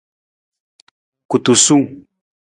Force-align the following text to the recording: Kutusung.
Kutusung. 1.29 1.85